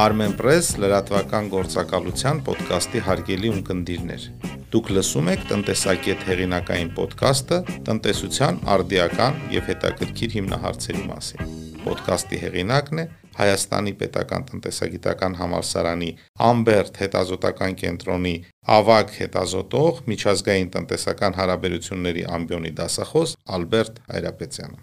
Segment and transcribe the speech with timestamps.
[0.00, 4.26] Armenpress լրատվական գործակալության ոդկասթի հարգելի ունկնդիրներ։
[4.74, 13.04] Դուք լսում եք տնտեսակետ հեղինակային ոդկասթը տնտեսության արդիական եւ հետաքրքիր հիմնահարցերի մասին։ Ոդկասթի հեղինակն է
[13.38, 16.08] Հայաստանի Պետական տնտեսագիտական համալսարանի
[16.50, 18.32] Ամբերտ հետազոտական կենտրոնի
[18.76, 24.78] ավագ հետազոտող միջազգային տնտեսական հարաբերությունների ամբիոնի դասախոս Ալբերտ Հայրապետյանը։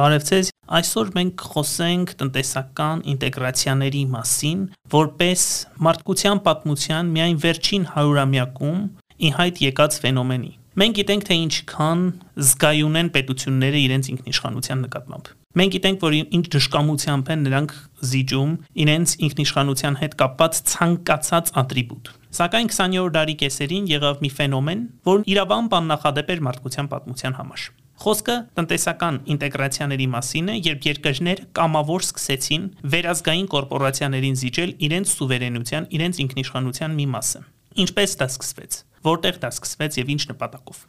[0.00, 4.60] Բարև ձեզ։ Այսօր մենք խոսենք տնտեսական ինտեգրացիաների մասին,
[4.94, 5.46] որպես
[5.86, 8.78] մարդկության պատմության միայն վերջին 100-ամյակում
[9.20, 12.06] ի հայտ եկած ֆենոմենի։ Մենք գիտենք, թե ինչքան
[12.50, 17.72] զգայուն են պետությունները իրենց ինքնիշխանության նկատմամբ։ Մենք գիտենք, որ ինչ դժկամությամբ են նրանք
[18.06, 18.50] զիջում
[18.84, 25.74] իրենց ինքնիշխանության հետ կապված ցանկացած ատրիբուտ։ Սակայն 20-րդ դարի կեսերին եղավ մի ֆենոմեն, որն իրավամբ
[25.80, 27.64] աննախադեպ էր մարդկության պատմության համար։
[28.00, 32.62] Խոսքը տնտեսական ինտեգրացիաների մասին է, երբ երկրներ կամավոր սկսեցին
[32.94, 37.42] վերազգային կորպորացիաներին զիջել իրենց սուվերենության, իրենց ինքնիշխանության մի մասը։
[37.84, 40.80] Ինչպես դա սկսվեց, որտեղ դա սկսվեց եւ ինչ նպատակով։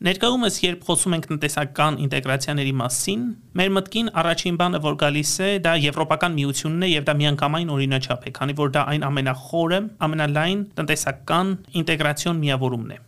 [0.00, 3.24] Ներկայումս երբ խոսում ենք տնտեսական ինտեգրացիաների մասին,
[3.60, 8.24] մեր մտքին առաջին բանը, որ գալիս է, դա Եվրոպական միությունն է եւ դա միանգամայն օրինաչափ
[8.24, 11.52] է, քանի որ դա այն ամենախորը, ամենալայն տնտեսական
[11.84, 12.98] ինտեգրացիոն միավորումն է։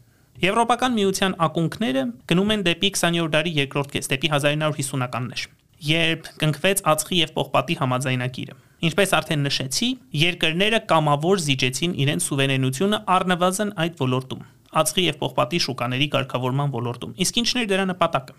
[0.44, 5.48] Եվրոպական միության ակունքները գնում են դեպի 20-րդ դարի երկրորդ կես, դեպի 1950-ականներ,
[5.88, 8.58] երբ կնքվեց ածխի եւ պողպատի համաձայնագիրը։
[8.92, 9.88] Ինչպես արդեն նշեցի,
[10.28, 17.40] երկրները կամավոր զիջեցին իրենց սուվերենությունը առնվազն այդ ոլորտում ածխի եւ պողպատի շուկաների ղեկավարման ոլորտում։ Իսկ
[17.42, 18.36] ինչն էր դրա նպատակը։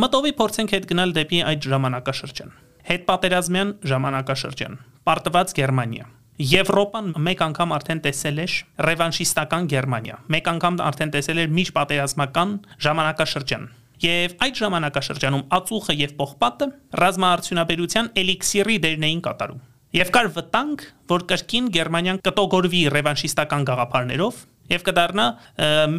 [0.00, 2.56] Մտովի փորձենք հետ գնալ դեպի այդ ժամանակաշրջան։
[2.90, 6.06] Հետպատերազմյան ժամանակաշրջան։ Պարտված Գերմանիա
[6.40, 8.52] Եվրոպան մեկ անգամ արդեն տեսել էր
[8.86, 12.54] ռևանշիստական Գերմանիա։ Մեկ անգամ արդեն տեսել էր միջպատերազմական
[12.86, 13.66] ժամանակաշրջան։
[14.00, 16.68] Եվ այդ ժամանակաշրջանում ածուխը եւ պողպատը
[17.02, 19.60] ռազմաարդյունաբերության էլիքսիրի դերն էին կատարում։
[20.00, 25.26] Եվ կար վտանգ, որ կրկին Գերմանիան կտոգորվի ռևանշիստական գաղափարներով եւ կդառնա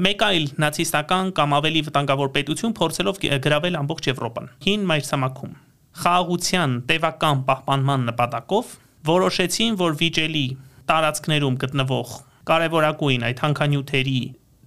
[0.05, 5.53] մեկ այլ նացիստական կամ ավելի վտանգավոր պետություն փորձելով գրավել ամբողջ Եվրոպան։ Հին մայրցամաքում
[6.01, 8.75] խաղաղության տևական պահպանման նպատակով
[9.11, 10.45] որոշեցին, որ վիճելի
[10.91, 12.13] տարածքներում գտնվող
[12.51, 14.21] կարևորագույն այդ հանքանյութերի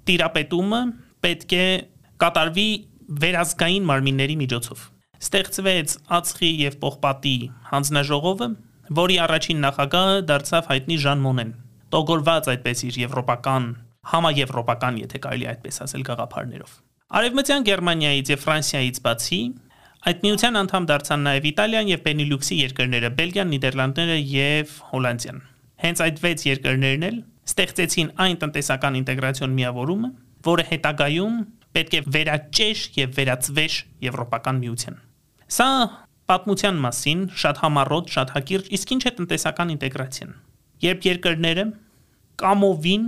[0.08, 0.80] տիրապետումը
[1.24, 1.66] պետք է
[2.24, 2.68] կատարվի
[3.24, 4.84] վերազգային մարմինների միջոցով։
[5.24, 7.36] Ստեղծվեց ածխի եւ պողպատի
[7.72, 8.48] հանձնաժողովը,
[9.00, 11.52] որի առաջին նախագահը դարձավ հայտնի Ժան Մոնեն։
[11.94, 13.68] Տոգորված այդպես իր եվրոպական,
[14.12, 16.74] համաեվրոպական, եթե կարելի այդպես ասել, գաղափարներով։
[17.14, 19.40] Արևմտյան Գերմանիայից եւ Ֆրանսիայից բացի
[20.04, 25.38] Այդ միության անդամ դարձան նաև Իտալիան եւ Բենիլյուքսի երկրները, Բելգիան, Նիդերլանդները եւ Հոլանդիան։
[25.84, 27.16] Հենց այդ 6 երկրներն էլ
[27.48, 30.10] ստեղծեցին այն տնտեսական ինտեգրացիոն միավորումը,
[30.44, 31.38] որը հետագայում
[31.74, 35.00] պետք է վերաճեր եւ վերածվեր Եվրոպական միության։
[35.56, 35.68] Սա
[36.28, 40.36] պատմության մասին շատ համառոտ, շատ հակիրճ, իսկ ինչ է տնտեսական ինտեգրացիան։
[40.84, 41.64] Երբ երկրները
[42.44, 43.04] կամովին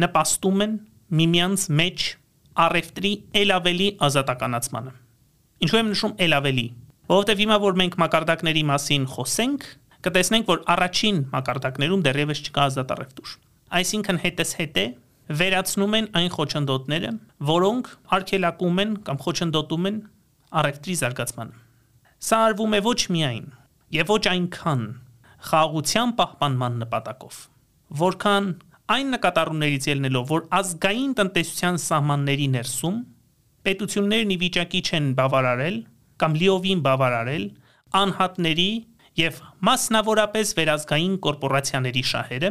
[0.00, 0.76] նպաստում են
[1.20, 2.10] միմյանց մեջ
[2.64, 4.94] առևտրի ել ավելի ազատականացմանը
[5.64, 6.62] Ինչու եմ նշում ել ավելի,
[7.08, 9.62] որովհետև հիմա որ մենք մակարդակների մասին խոսենք,
[10.04, 13.30] կտեսնենք, որ առաջին մակարդակներում դեռևս չկա ազատ առևտուր։
[13.78, 14.84] Այսինքն հետս հետ է
[15.40, 17.12] վերացնում են այն խոչընդոտները,
[17.54, 17.88] որոնք
[18.18, 19.96] արգելակում են կամ խոչընդոտում են
[20.60, 21.56] առևտրի զարգացմանը։
[22.28, 23.48] Սա արվում է ոչ միայն
[23.94, 24.84] եւ ոչ այնքան
[25.48, 27.40] խաղաղության պահպանման նպատակով,
[28.04, 28.52] որքան
[28.92, 32.96] այն նկատառումներից ելնելով, որ ազգային տնտեսության սահմանների ներսում
[33.64, 35.78] պետություններն ի վիճակի չեն բավարարել
[36.20, 37.46] կամ լիովին բավարարել
[38.00, 38.68] անհատների
[39.20, 42.50] եւ մասնավորապես վերազգային կորպորացիաների շահերը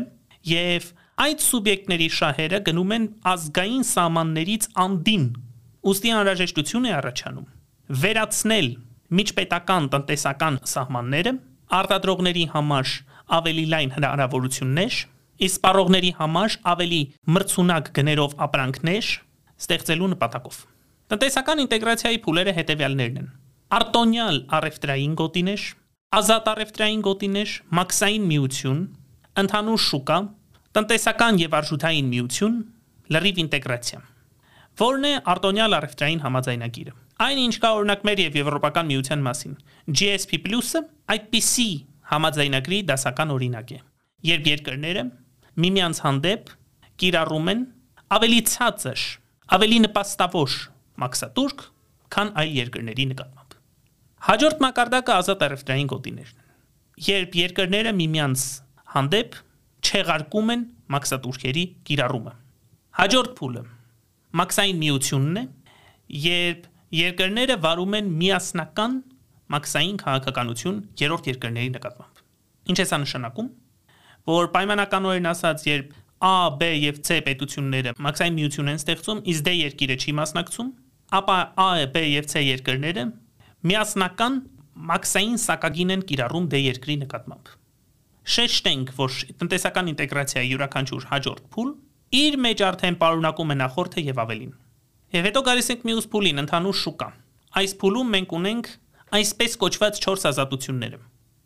[0.53, 0.89] եւ
[1.23, 5.25] այդ սուբյեկտների շահերը գնում են ազգային սահմաններից անդին
[5.94, 7.47] ուստի անհրաժեշտություն է առաջանում
[8.03, 8.69] վերացնել
[9.19, 11.33] միջպետական տնտեսական սահմանները
[11.83, 12.94] արտադրողների համար
[13.38, 14.95] ավելի լայն հնարավորություններ
[15.39, 17.01] իսկ սպառողների համար ավելի
[17.38, 19.09] մրցունակ գներով ապրանքներ
[19.63, 20.61] ստեղծելու նպատակով
[21.13, 23.25] Տնտեսական ինտեգրացիայի փուլերը հետևյալներն են.
[23.77, 25.62] արտոնյալ առևտրային գոտիներ,
[26.18, 28.80] ազատ առևտրային գոտիներ, մաքսային միություն,
[29.44, 30.18] ընդհանուր շուկա,
[30.77, 32.56] տնտեսական եւ արժութային միություն,
[33.13, 34.00] լրիվ ինտեգրացիա։
[34.83, 36.94] Որն է արտոնյալ առևտրային համաձայնագիրը։
[37.24, 39.53] Այն ինչ կա օրինակ մեր եւ Եվրոպական միության մասին։
[40.01, 40.81] GSP+-ը
[41.13, 41.69] այդպիսի
[42.13, 43.79] համաձայնագրի դասական օրինակ է։
[44.33, 45.03] Երբ երկրները
[45.59, 46.51] միմյանց հանդեպ
[47.03, 47.63] կիրառում են
[48.17, 49.03] ավելի ցածր,
[49.57, 50.57] ավելի նպաստավոր
[51.03, 51.63] մաքսատուրք,
[52.13, 53.55] քան այլ երկրների նկատմամբ։
[54.23, 56.51] Հաջորդ մակարդակը ազատ առևտրային գոտիներն են։
[57.07, 58.44] Երբ երկրները միմյանց
[58.94, 59.38] հանդեպ
[59.83, 62.33] չեղարկում են մաքսատուրքերի կիրառումը։
[63.00, 63.63] Հաջորդ փուլը
[64.33, 65.44] մաքսային միությունն է,
[66.23, 68.95] երբ երկրները վարում են միասնական
[69.53, 72.21] մաքսային քաղաքականություն երրորդ երկրների նկատմամբ։
[72.73, 73.50] Ինչ է սա նշանակում,
[74.30, 75.92] որ պայմանականորեն ասած, երբ
[76.24, 80.70] A, B եւ C պետությունները մաքսային միություն են ստեղծում, իսկ D երկիրը չի մասնակցում,
[81.20, 83.04] ապա A, B եւ C երկրները
[83.68, 84.40] միասնական
[84.94, 87.52] մաքսային սակագին են կիրառում D երկրի նկատմամբ։
[88.34, 91.74] Շեշտենք, որ տնտեսական ինտեգրացիայի յուրաքանչյուր հաջորդ փուլ
[92.24, 94.54] իր մեջ արդեն պարունակում է նախորդը եւ ավելին։
[95.14, 97.10] Եվ հետո գալիս ենք մյուս փուլին, ընդհանուր շուկա։
[97.60, 98.70] Այս փուլում մենք ունենք
[99.14, 101.00] այսպես կոչված 4 ազատությունները.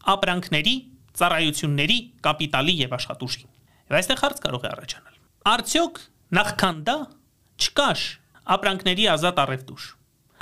[0.07, 0.75] ապրանքների,
[1.17, 1.97] ծառայությունների,
[2.27, 3.45] կապիտալի եւ աշխատուժի։
[3.87, 5.15] Եվ այստեղ հարց կարող է առաջանալ։
[5.47, 6.01] Արդյոք
[6.37, 6.97] նախքան դա
[7.57, 8.01] չկար
[8.57, 9.85] ապրանքների ազատ առևտուր։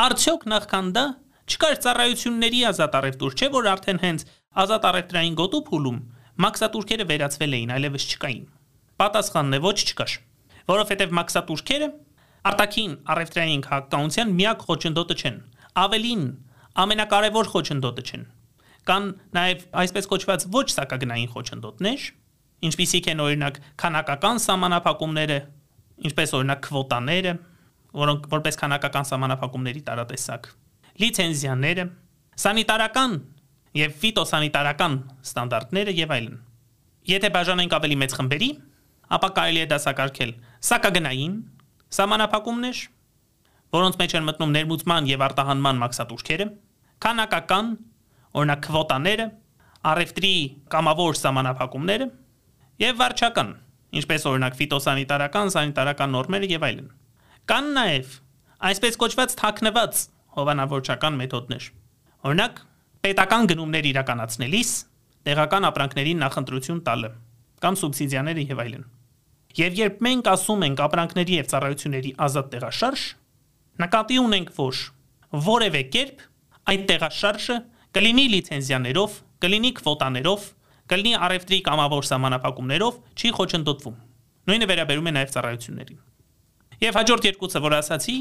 [0.05, 1.05] Արդյոք նախքան դա
[1.45, 4.25] չկար ծառայությունների ազատ առևտուր, չէ՞ որ արդեն հենց
[4.65, 5.99] ազատ առևտրային գոտու փուլում
[6.45, 8.45] մաքսատուրքերը վերացվել էին, այլևս չկային։
[8.99, 10.15] Պատասխանն է ոչ չկար,
[10.71, 11.89] որովհետև մաքսատուրքերը
[12.49, 15.37] արտաքին առևտրային քաղաքականության միակ խոչընդոտը չեն։
[15.85, 16.25] Ավելին,
[16.85, 18.25] ամենակարևոր խոչընդոտը չեն։
[18.85, 22.03] Կան նաև այսպես կոչված ոչ սակագնային խոչընդոտներ,
[22.69, 25.37] ինչպիսիք են օրինակ քանակական սահմանափակումները,
[26.05, 27.33] ինչպես օրինակ քվոտաները,
[27.95, 30.49] որոնք որպես քանակական սահմանափակումների տարատեսակ,
[31.01, 31.85] լիցենզիաները,
[32.45, 33.17] սանիտարական
[33.75, 34.93] եւ ֆիտոսանիտարական
[35.25, 36.37] ստանդարտները եւ այլն։
[37.05, 38.49] Եթե բաժանենք ավելի մեծ խմբերի,
[39.15, 40.31] ապա կարելի է դասակարգել
[40.65, 41.33] սակագնային
[41.95, 42.77] սահմանափակումներ,
[43.75, 46.47] որոնց մեջ են մտնում ներմուծման եւ արտահանման մաքսատուրքերը,
[47.05, 47.69] քանակական,
[48.35, 49.25] օրինակ քվոտաները,
[49.85, 50.35] առևտրի
[50.73, 52.07] կամավոր սահմանափակումները
[52.81, 53.51] եւ վարչական,
[53.95, 56.89] ինչպես օրինակ ֆիտոսանիտարական, սանիտարական նորմերը եւ այլն։
[57.51, 58.15] Կան նաեւ
[58.69, 60.01] այսպես կոչված թաքնված
[60.35, 61.69] հովանավորչական մեթոդներ։
[62.25, 62.59] Օրինակ,
[63.05, 64.71] պետական գնումներ իրականացնելիս
[65.25, 67.11] տեղական ապրանքներին նախընտրություն տալը
[67.65, 68.85] կամ սուբսիդիաները եւ այլն։
[69.55, 73.03] Եվ երբ մենք ասում ենք ապրանքների եւ ծառայությունների ազատ տեղաշարժ,
[73.85, 74.81] նկատի ունենք, որ
[75.45, 76.25] որևէ կերպ
[76.73, 77.57] այդ տեղաշարժը
[77.95, 79.13] կլինի լիցենզիաներով,
[79.45, 80.47] կլինի քվոտաներով,
[80.91, 83.95] կլինի առևտրի կամավոր սահմանափակումներով չի խոչընդոտվում։
[84.45, 86.01] Նույնը վերաբերում է նաև ծառայություններին։
[86.85, 88.15] Եվ հաջորդ երկուսը, որ ասացի,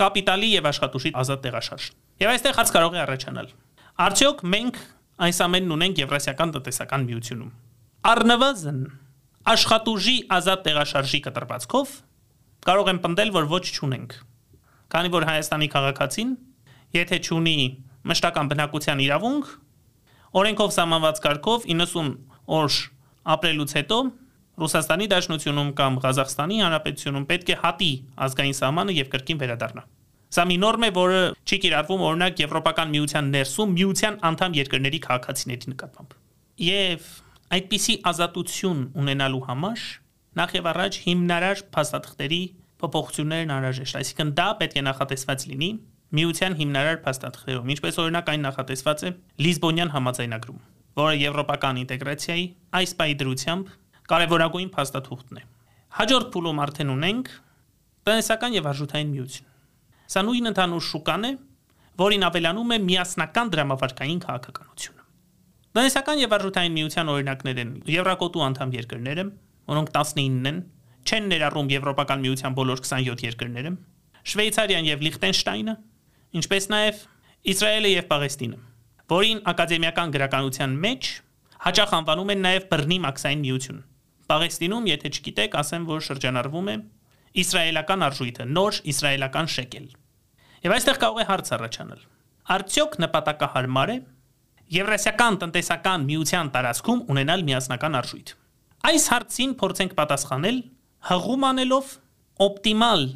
[0.00, 1.84] կապիտալի եւ աշխատուժի ազատ տեղաշարժ։
[2.24, 3.50] Եվ այստեղ հարց կարող է առաջանալ։
[4.06, 4.80] Արդյոք մենք
[5.26, 7.52] այս ամենն ունենք Եվրասիական տնտեսական միությունում։
[8.16, 8.80] Առնվազն
[9.52, 11.94] աշխատուժի ազատ տեղաշարժի կտրվածքով
[12.66, 14.16] կարող եմ պնդել, որ ոչ չունենք։
[14.92, 16.30] Քանի որ Հայաստանի քաղաքացին,
[16.96, 17.56] եթե չունի
[18.06, 19.46] մշտական բնակության իրավունք,
[20.36, 22.08] Օրենքով սահմանված կարգով 90
[22.56, 22.78] օր
[23.34, 23.98] ապրելուց հետո
[24.60, 27.88] Ռուսաստանի Դաշնությունում կամ Ղազախստանի Հանրապետությունում պետք է հատի
[28.26, 29.84] ազգային սահմանը եւ կրկին վերադառնա։
[30.36, 35.72] Սա մի նորմ է, որը չի կիրառվում օրինակ Եվրոպական միության ներսում միության անդամ երկրների քաղաքացիների
[35.72, 36.16] նկատմամբ։
[36.66, 37.10] Եվ
[37.56, 39.84] այդպիսի ազատություն ունենալու համար
[40.36, 42.42] նախ եւ առաջ հիմնարար փաստաթղթերի
[42.76, 45.70] փոփոխություններն անհրաժեշտ, այսինքն դա պետք է նախատեսված լինի
[46.16, 49.10] միության հիմնարար փաստաթղթերում, ինչպես օրինակ այն նախատեսված է
[49.46, 50.60] Լիզբոնյան համաձայնագրում,
[51.00, 52.46] որը եվրոպական ինտեգրացիայի
[52.80, 53.72] այս պայի դրությամբ
[54.12, 55.44] կարևորագույն փաստաթուղթն է։
[55.96, 57.30] Հաջորդ փուլում արդեն ունենք
[58.06, 59.48] տնտեսական եւ արժութային միություն։
[60.06, 61.32] Սա նույն ընդհանուր շուկան է,
[61.96, 65.02] որին ավելանում է միասնական դրամավարկային քաղաքականությունը։
[65.76, 69.24] Տնտեսական եւ արժութային միության օրինակներ են Եվրակոտու անդամ երկրները,
[69.72, 70.60] որոնք 19-ն են,
[71.06, 73.72] չեն ներառում Եվրոպական միության բոլոր 27 երկրները,
[74.26, 75.74] Շվեյցարիան եւ Լիխտենշտայնը,
[76.40, 77.04] ինչպես նաև
[77.46, 78.56] Իսրայելը եւ Պաղեստինը,
[79.12, 81.10] որին ակադեմիական գրականության մեջ
[81.66, 83.78] հաճախ անվանում են նաև բռնի մաքսային միություն։
[84.26, 86.76] Պաղեստինում, եթե չգիտեք, ասեմ, որ շրջանառվում է
[87.42, 89.86] իսրայելական արժույթը, նոր իսրայելական շեկել։
[90.66, 92.00] Եվ այստեղ կարող է հարց առաջանալ.
[92.56, 93.96] արդյոք նպատակահարմար է
[94.66, 98.32] Եվրասիական տնտեսական միության տարածքում ունենալ միասնական արժույթ։
[98.90, 100.58] Այս հարցին փորձենք պատասխանել
[101.10, 101.92] հղում անելով
[102.46, 103.06] օպտիմալ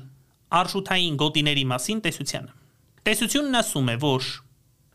[0.61, 2.60] արժութային գոտիների մասին տեսությանը։
[3.00, 4.26] Տեսությունն ասում է, որ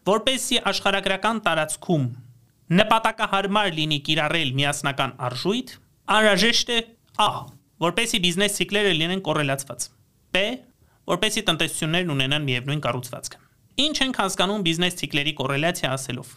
[0.05, 2.03] որպեսի աշխարհագրական տարածքում
[2.79, 5.73] նպատակահարմար լինի կիրառել միասնական արժույթ,
[6.15, 6.77] անհրաժեշտ է
[7.25, 7.29] A.
[7.81, 9.87] որպեսի բիզնես ցիկլերը լինեն կորելացված։
[10.37, 10.45] B.
[11.09, 13.41] որպեսի տնտեսություններն ունենան միևնույն կառուցվածքը։
[13.85, 16.29] Ինչ ենք հասկանում բիզնես ցիկլերի կորելացիա ասելով։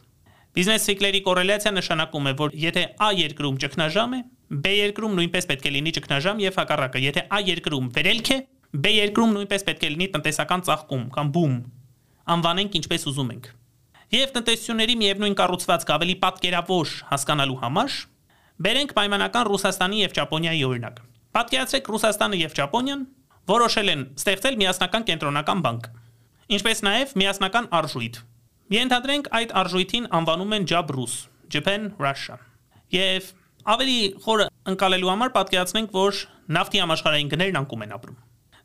[0.58, 5.68] Բիզնես ցիկլերի կորելացիա նշանակում է, որ եթե A երկրում ճգնաժամ է, B երկրում նույնպես պետք
[5.68, 9.90] է լինի ճգնաժամ եւ հակառակը։ Եթե A երկրում վերելք է, B երկրում նույնպես պետք է
[9.94, 11.54] լինի տնտեսական ծաղկում կամ բում։
[12.34, 13.46] Անվանենք ինչպես ուզում ենք։
[14.12, 17.96] Եվ տնտեսությունների միևնույն կառուցվածք ավելի պատկերավոր հասկանալու համար
[18.68, 21.00] բերենք պայմանական Ռուսաստանի եւ Ճապոնիայի օրինակ։
[21.38, 23.02] Պատկերացրեք Ռուսաստանը եւ Ճապոնիան
[23.48, 25.88] որոշել են ստեղծել միասնական կենտրոնական բանկ,
[26.58, 28.20] ինչպես նաև միասնական արժույթ։
[28.68, 31.14] Ենթադրենք այդ արժույթին անվանում են Jabrus,
[31.48, 32.36] Japan Russia։
[32.92, 33.32] Եվ
[33.72, 36.24] ավելի խորը ընկալելու համար պատկերացնենք, որ
[36.58, 38.18] նավթի համաշխարհային գներն անկում են ապրում։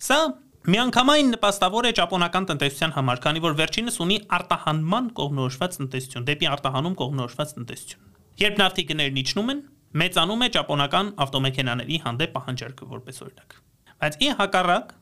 [0.04, 0.18] Սա
[0.64, 6.94] Միանգամայն նպաստավոր է ճապոնական տնտեսության համար, քանի որ վերջինս ունի արտահանման կողմնորոշված տնտեսություն, դեպի արտահանում
[7.02, 8.06] կողմնորոշված տնտեսություն։
[8.44, 9.62] Երբ նավթի գներն իջնում են,
[10.04, 13.58] մեծանում է ճապոնական ավտոմեքենաների հանդեպ պահանջարկը որպես օրինակ։
[14.04, 14.94] Բայց ի հակառակ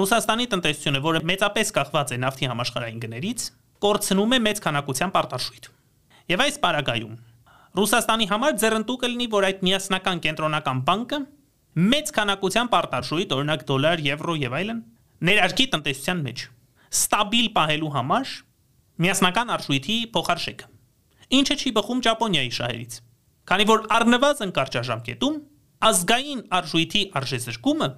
[0.00, 3.44] Ռուսաստանի տնտեսությունը, որը մեծապես կախված է նավթի համաշխարհային գներից,
[3.84, 5.68] կորցնում է մեծ քանակությամբ արտաշույթ։
[6.30, 7.14] Եվ այս պարագայում
[7.80, 11.18] Ռուսաստանի համար ձեռնտու կլինի, որ այդ միասնական կենտրոնական բանկը
[11.78, 14.80] մեծ քանակությամբ արտարժույթ, օրինակ դոլար, եվրո եւ այլն,
[15.30, 16.48] ներարկի տնտեսության մեջ
[16.90, 18.30] ստաբիլ պահելու համար
[19.00, 20.68] միասնական արժույթի փոխարժեքը։
[21.38, 22.96] Ինչը չի բխում Ճապոնիայի շահերից։
[23.50, 25.36] Քանի որ առնվազն կարճաժամկետում
[25.90, 27.88] ազգային արժույթի արժեզրկումը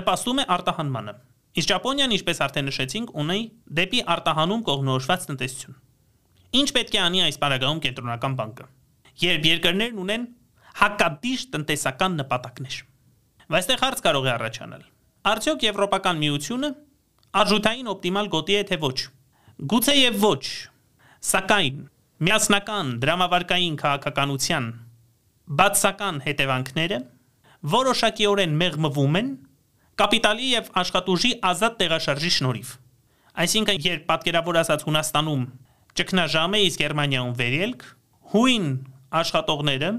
[0.00, 1.14] նպաստում է արտահանմանը։
[1.60, 3.40] Իսկ Ճապոնիան, ինչպես արդեն նշեցինք, ունի
[3.80, 5.78] դեպի արտահանում կողնորոշված տնտեսություն։
[6.60, 8.66] Ինչ պետք է անի այս բարակայում կենտրոնական բանկը,
[9.20, 10.28] երբ երկրներն ունեն
[10.80, 12.78] հակադիր տնտեսական նպատակներ
[13.58, 14.82] այստեղ հարց կարող է առաջանալ։
[15.30, 16.70] Արդյոք Եվրոպական միությունը
[17.40, 18.98] արժութային օպտիմալ գոտի է թե ոչ։
[19.70, 20.44] Գուցե եւ ոչ։
[21.30, 21.80] Սակայն
[22.20, 24.68] միասնական դրամավարկային քաղաքականության
[25.60, 26.98] բացական հետևանքները
[27.74, 29.30] որոշակիորեն մեղմվում են
[30.00, 32.70] կապիտալի եւ աշխատուժի ազատ տեղաշարժի շնորհիվ։
[33.44, 35.42] Այսինքն, երբ պատկերավոր ասած Հունաստանում
[36.00, 37.84] ճգնաժամ է, իսկ Գերմանիայում վերելք,
[38.32, 38.66] հույն
[39.20, 39.90] աշխատողները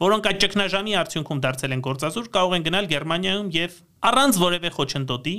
[0.00, 3.76] որոնք այդ ճգնաժամի արդյունքում դարձել են գործազուրկ, կարող են գնալ Գերմանիայում եւ
[4.10, 5.34] առանց որևէ խոչընդոտի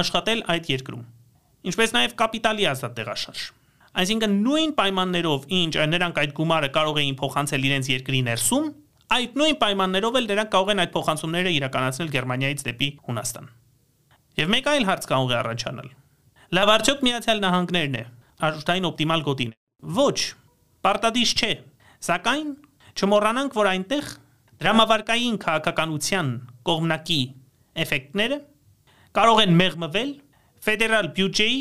[0.00, 1.04] աշխատել այդ երկրում։
[1.66, 3.44] Ինչպես նաեւ կապիտալի ազատ տեղաշարժ։
[3.96, 8.66] Այսինքն նույն պայմաններով, ինչ նրանք այդ գումարը կարող էին փոխանցել իրենց երկրի ներսում,
[9.16, 13.48] այդ նույն պայմաններով էլ նրանք կարող են այդ փոխանցումները իրականացնել Գերմանիայից դեպի Հունաստան։
[14.36, 15.88] Եվ մեկ այլ հարց կարող է առաջանալ։
[16.56, 18.04] Լավ արդյոք Միացյալ Նահանգներն է
[18.46, 19.54] արժութային օպտիմալ գոտին։
[19.96, 20.18] Ոչ,
[20.86, 21.52] պարտադիր չէ։
[22.06, 22.50] Սակայն
[22.96, 24.06] Չմոռանանք, որ այնտեղ
[24.62, 26.28] դրամավարկային քաղաքականության
[26.64, 27.18] կողմնակի
[27.82, 28.38] էֆեկտները
[29.18, 30.12] կարող են մեղմվել
[30.64, 31.58] ֆեդերալ բյուջեի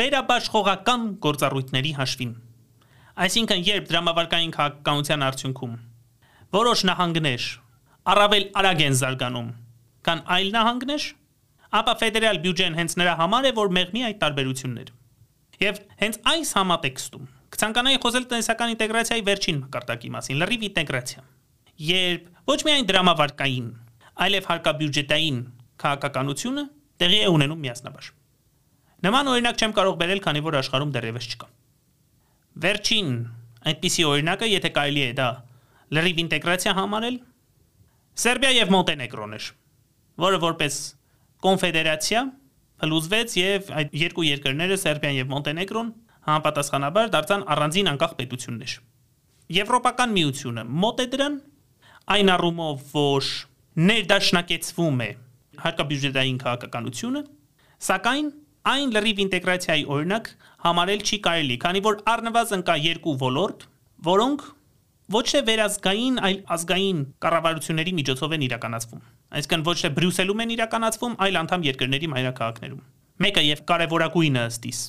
[0.00, 2.32] վերաբաշխողական գործառույթների հաշվին։
[3.26, 5.74] Այսինքն, երբ դրամավարկային քաղաքականության արդյունքում
[6.56, 7.50] որոշ նահանգներ
[8.12, 9.52] առավել արագ են զարգանում,
[10.08, 11.04] քան այլ նահանգներ,
[11.82, 14.98] ապա ֆեդերալ բյուջեն հենց նրա համար է, որ մեղմի այդ տարբերությունները։
[15.68, 17.30] Եվ հենց այս համատեքստում
[17.62, 21.20] Կցանկանայի խոսել տնտեսական ինտեգրացիայի վերջին մակարդակի մասին՝ լրիվ ինտեգրացիա։
[21.88, 23.68] Երբ ոչ միայն դրամավարկային,
[24.24, 25.38] այլև հարկաբյուջետային
[25.82, 26.64] քաղաքականությունը
[27.02, 28.08] տեղի է ունենում միասնաբար։
[29.06, 31.48] Նման օրինակ չեմ կարող բերել, քանի որ աշխարհում դեռևս չկա։
[32.66, 33.14] Վերջին
[33.70, 35.30] այդպիսի օրինակը, եթե կարելի է դա
[35.94, 37.16] լրիվ ինտեգրացիա համարել,
[38.26, 39.44] Սերբիա եւ Մոնտենեգրոն էր,
[40.26, 40.74] որը որպես
[41.46, 42.22] կոնֆեդերացիա
[42.82, 45.92] փլուզվեց եւ այդ երկու երկրները Սերբիան եւ Մոնտենեգրոն
[46.26, 48.74] համապատասխանաբար դարձան առանձին անկախ պետություններ։
[49.52, 51.36] Եվրոպական միությունը մոտ է դրան
[52.12, 53.28] այն առումով, որ
[53.90, 55.10] ներդաշնակեցվում է
[55.62, 57.22] հարկաբյուջետային քաղաքականությունը,
[57.88, 58.30] սակայն
[58.72, 60.28] այն լրիվ ինտեգրացիայի օրինակ
[60.62, 63.64] համարել չի կարելի, քանի որ առնվազն կա երկու ոլորտ,
[64.06, 64.44] որոնք
[65.12, 69.02] ոչ թե վերազգային, այլ ազգային կառավարությունների միջոցով են իրականացվում։
[69.42, 72.82] Այսինքն ոչ թե Բրյուսելում են իրականացվում, այլ անդամ երկրների մայրաքաղաքներում։
[73.22, 74.80] Մեկը եւ կարևորագույնը ըստիս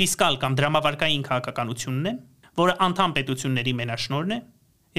[0.00, 2.12] ֆիսկալ կամ դրամավարկային քաղաքականությունն է,
[2.60, 4.38] որը անդամ պետությունների մենաշնորհն է,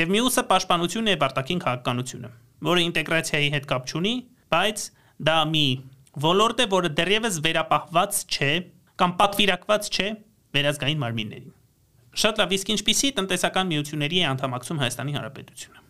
[0.02, 2.30] եւ մյուսը պաշտպանությունն է արտաքին քաղաքականությունը,
[2.68, 4.14] որը ինտեգրացիայի հետ կապ չունի,
[4.52, 4.86] բայց
[5.32, 5.66] դա մի
[6.26, 8.52] ոլորտ է, որը դեռևս վերապահված չէ
[9.02, 10.08] կամ պատվիրակված չէ
[10.56, 11.58] վերազգային մարմիններին։
[12.22, 15.84] Շատ լավ, իսկ ինչպիսի տնտեսական միությունների է անդամակցում Հայաստանի Հանրապետությունը։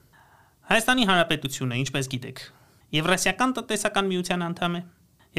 [0.71, 2.41] Հայաստանի Հանրապետությունը, ինչպես գիտեք,
[2.91, 4.81] Եվրասիական տնտեսական միության անդամ է։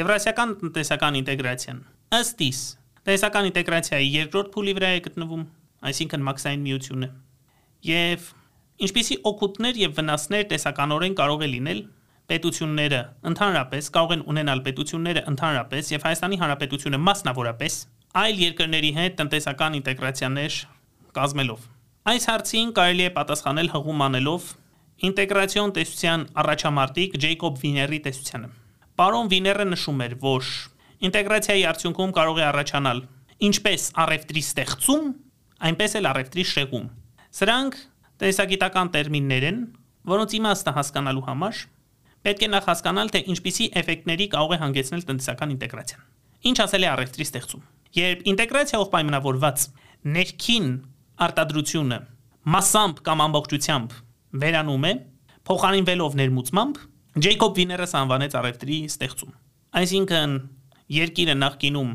[0.01, 1.81] Եվրասիական տնտեսական ինտեգրացիան
[2.17, 2.61] ըստ իս
[3.03, 5.41] Տեսական ինտեգրացիայի երկրորդ փուլի վրա է գտնվում,
[5.89, 7.09] այսինքն մաքսային միությունը։
[7.89, 8.29] Եվ
[8.87, 11.81] ինչպիսի օգուտներ եւ վնասներ տեսականորեն կարող է լինել
[12.31, 13.01] պետությունները
[13.33, 17.79] ընդհանրապես կարող են ունենալ պետությունները ընդհանրապես եւ Հայաստանի Հանրապետությունը մասնավորապես
[18.23, 20.59] այլ երկրների հետ տնտեսական ինտեգրացիաներ
[21.19, 21.67] կազմելով։
[22.13, 24.47] Այս հարցին կարելի է պատասխանել հղում անելով
[25.11, 28.49] ինտեգրացիոն տեսության առաջամարտիկ Ջեյկոբ Վիների տեսությանը։
[29.03, 30.51] Պարոն Վիները նշում էր, որ
[31.09, 32.99] ինտեգրացիայի արդյունքում կարող է առաջանալ
[33.43, 35.07] ինչպես առևտրի ստեղծում,
[35.67, 36.87] այնպես էլ առևտրի շեղում։
[37.43, 37.79] Սրանք
[38.23, 39.59] տեսագիտական տերմիններ են,
[40.13, 41.63] որոնց իմաստը հասկանալու համար
[42.23, 46.03] պետք է նախ հասկանալ, թե ինչպիսի էֆեկտների կարող է հանգեցնել տնտեսական ինտեգրացիան։
[46.53, 47.65] Ինչ ասել է առևտրի ստեղծում։
[47.99, 49.65] Երբ ինտեգրացիայով պայմանավորված
[50.13, 50.69] ներքին
[51.27, 51.99] արտադրությունը
[52.53, 53.97] massամբ կամ ամբողջությամբ
[54.43, 54.93] վերանում է,
[55.51, 56.81] փոխարինվելով ներմուծմամբ,
[57.23, 59.33] Ջեյկոբ Վիներս անվանեց առևտրի ստեղծում։
[59.83, 60.37] Այսինքն
[60.93, 61.91] երկիրը նախկինում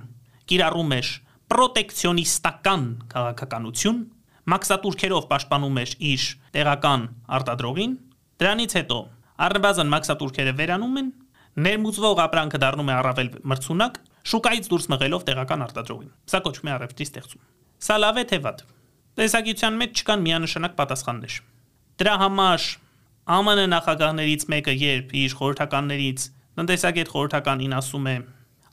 [0.47, 1.09] կիրառում էր
[1.51, 3.99] պրոտեկցիոնիստական քաղաքականություն,
[4.47, 6.25] մաքսատուրքերով պաշտպանում էր իր
[6.57, 7.01] տեղական
[7.37, 7.93] արտադրողին,
[8.41, 8.99] դրանից հետո
[9.47, 11.09] առնվազն մաքսատուրքերը վերանում են,
[11.67, 17.07] ներմուծվող ապրանքը դառնում է առավել մրցունակ, շուկայից դուրս մղելով տեղական արտադրողին։ Սա կոչվում է առևտրի
[17.07, 17.43] ստեղծում։
[17.87, 18.63] Սա լավ է թե վատ։
[19.17, 21.37] Տեսակիցության մեջ չկան միանշանակ պատասխաններ։
[21.97, 22.65] Դրա համար
[23.27, 26.25] ԱՄՆ նախագահներից մեկը երբ իր խորհրդականներից
[26.57, 28.15] տնտեսագետ խորհրդականին ասում է.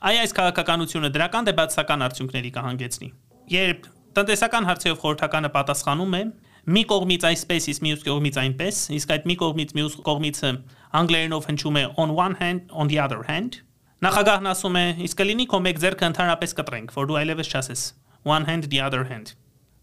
[0.05, 3.07] «Այ այս քաղաքականությունը դրական թե բացական արդյունքների կհանգեցնի»։
[3.49, 3.85] Երբ
[4.15, 6.19] տնտեսական հարցերով խորհրդականը պատասխանում է,
[6.65, 10.51] մի կողմից այսպես, իսկ մյուս կողմից այնպես, իսկ այդ մի կողմից մյուս կողմիցը
[10.99, 13.59] անգլերենով հնչում է on one hand, on the other hand,
[14.05, 17.85] նախագահն ասում է, իսկ կլինի քո մեկ ձեռքը ընդհանրապես կտրենք, որ դու այլևս չասես.
[18.25, 19.33] One hand, the other hand։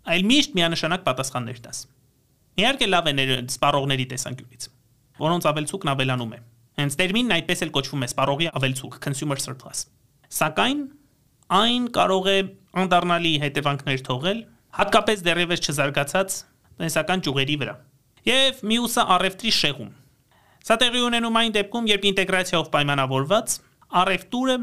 [0.06, 1.82] Այլ միշտ միանշանակ պատասխաններ տաս։
[2.62, 4.68] Իհարկե լավ է սպառողների տեսանկյունից,
[5.22, 6.40] որոնց ավելցուկն ավելանում է։
[6.82, 9.86] Հենց տերմինն այդպես էլ կոչվում է սպառողի ավելցուկ, consumer surplus։
[10.32, 10.82] Սակայն
[11.52, 12.36] այն կարող է
[12.82, 14.38] անդառնալի հետևանքներ թողել,
[14.78, 16.36] հատկապես դեռևս չզարգացած
[16.78, 17.74] տնտեսական ճյուղերի վրա։
[18.28, 19.90] Եվ մյուսը առևտրի շեղում։
[20.62, 23.56] Սա տեղի ունենում այն դեպքում, երբ ինտեգրացիայով պայմանավորված
[24.02, 24.56] առևտուրը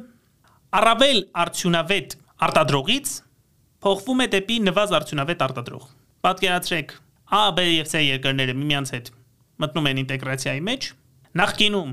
[0.79, 2.15] առավել արդյունավետ
[2.49, 3.13] արտադրողից
[3.83, 5.89] փոխվում է դեպի նվազ արդյունավետ արտադրող։
[6.25, 6.93] Պատկերացրեք,
[7.29, 9.11] A, B եւ C երկրները միմյանց հետ
[9.59, 10.88] մտնում են ինտեգրացիայի մեջ,
[11.39, 11.91] նախկինում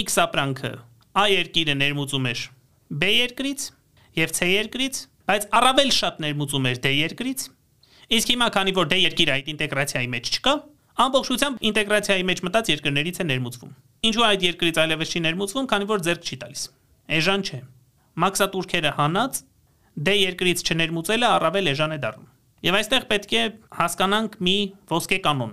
[0.00, 0.72] X ապրանքը
[1.18, 2.44] A երկիրը ներմուծում էր
[2.88, 3.64] B երկրից
[4.16, 7.42] եւ C երկրից, բայց առավել շատ ներմուծում էր D երկրից,
[8.16, 10.54] իսկ հիմա քանի որ D երկիրը այդ ինտեգրացիայի մեջ չկա,
[11.04, 13.74] ամբողջությամբ ինտեգրացիայի մեջ մտած երկրներից է ներմուծվում։
[14.08, 16.62] Ինչու այդ երկրից այլևս չի ներմուծվում, քանի որ ձեռք չի տալիս։
[17.18, 17.60] Էժան չէ։
[18.24, 19.42] Մաքսատուրքերը հանած
[20.08, 22.28] D երկրից չներմուծելը առավել էժան է դառնում։
[22.68, 23.42] Եվ այստեղ պետք է
[23.78, 24.56] հասկանանք մի
[24.90, 25.52] ոսկե կանոն,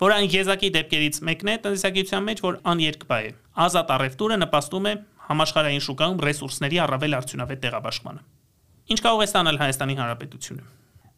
[0.00, 3.30] որ այն եզակի դեպքերից մեկն է տնտեսագիտության մեջ, որ աներկբա է։
[3.66, 4.94] Ազատ առևտուրը նպաստում է
[5.26, 8.20] համաշխարհային շուկայում ռեսուրսների առավել արդյունավետ տեղաբաշխմանը։
[8.86, 10.64] Ինչ կարող է ստանալ Հայաստանի Հանրապետությունը։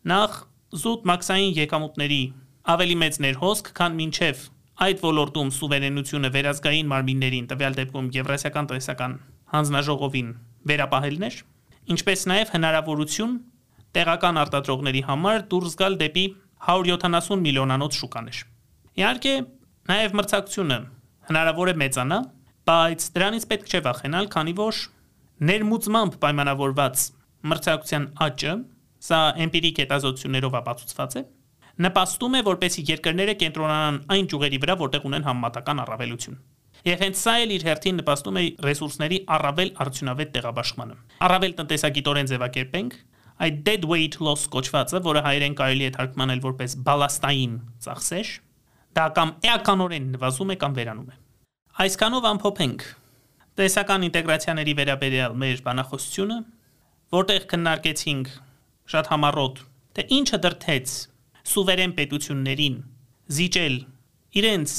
[0.08, 0.38] Նախ
[0.78, 2.22] զուտ մաքսային եկամուտների
[2.68, 4.40] ավելի մեծ ներհոսք, քան մինչև
[4.78, 9.14] այդ ոլորտում սուվերենությունը վերազգային մարմիններին, տվյալ դեպքում Եվրասիական տնտեսական
[9.52, 10.28] հանձնաժողովին
[10.68, 11.38] վերապահելներ,
[11.94, 13.32] ինչպես նաև հնարավորություն
[13.98, 16.24] տեղական արտադրողների համար դուրս գալ դեպի
[16.68, 18.38] 170 միլիոնանոց շուկաներ։
[18.98, 19.34] Իհարկե,
[19.88, 20.78] նաև մրցակցությունը
[21.28, 22.18] հնարավոր է մեծանա,
[22.68, 24.78] բայց դրանից պետք չէ վախենալ, քանի որ
[25.48, 27.04] ներմուծմամբ պայմանավորված
[27.48, 28.54] մրցակցության աճը,
[29.08, 31.22] սա էմպիրիկ հետազոտություններով ապացուցված է,
[31.88, 36.40] նպաստում է, որպեսի երկրները կենտրոնանան այն ճյուղերի վրա, որտեղ ունեն համեմատական առավելություն։
[36.88, 42.98] Եվ հենց սա էլ իր հերթին նպաստում է ռեսուրսների առավել արդյունավետ տեղաբաշխմանը։ Առավել տնտեսագիտորեն ձևակերպենք,
[43.46, 48.30] այդ dead weight loss կոչվածը, որը հայերեն կարելի է թարգմանել որպես բալաստային ծախսեր,
[48.98, 51.18] դա կամ էականորեն նվազում է կամ վերանում է։
[51.78, 52.80] Այսքանով ամփոփենք
[53.58, 56.38] տեսական ինտեգրացիաների վերաբերյալ մեր բանախոսությունը,
[57.14, 58.32] որտեղ քննարկեցինք
[58.94, 59.60] շատ համառոտ,
[59.94, 60.96] թե ինչը դրթեց
[61.52, 62.80] սուվերեն պետություններին
[63.38, 63.78] զիջել
[64.42, 64.74] իրենց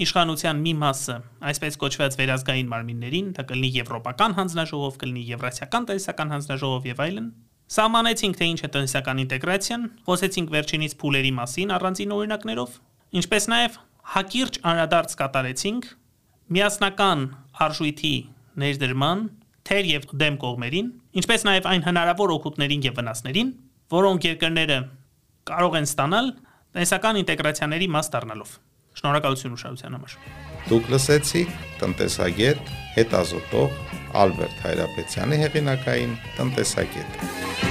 [0.00, 1.18] իշխանության մի մասը,
[1.52, 7.30] այսպես կոչված վերազգային մարմիններին, դա կլինի եվրոպական հանձնաժողով, կլինի եվրասիական տնտեսական հանձնաժողով եւ այլն,
[7.70, 12.72] Սահմանեցինք, թե ինչ է տնտեսական ինտեգրացիան, խոսեցինք վերջինիս փուլերի մասին առանձին օրինակներով,
[13.20, 13.76] ինչպես նաև
[14.16, 15.90] հակիրճ անդրադարձ կատարեցինք
[16.50, 17.26] միասնական
[17.64, 18.14] արժույթի
[18.60, 19.26] ներդրման
[19.70, 20.88] թեր եւ դեմ կողմերին,
[21.20, 23.52] ինչպես նաև այն հնարավոր օգուտներին եւ վնասներին,
[23.94, 24.78] որոնք երկրները
[25.50, 26.32] կարող են ստանալ
[26.74, 28.52] տնտեսական ինտեգրացիաների մաս դառնալով։
[29.00, 30.16] Շնորհակալություն ուշադրության համար։
[30.70, 33.82] Դուք լսեցիք տնտեսագետ հետազոտող
[34.24, 37.69] Ալբերտ Հայրապետյանի հեղինակային տնտեսագետը։